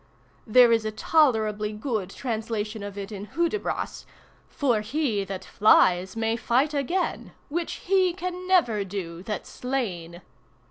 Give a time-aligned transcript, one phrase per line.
[0.57, 4.07] ]There is a tolerably good translation of it in Hudibras—
[4.47, 10.23] 'For he that flies may fight again, Which he can never do that's slain.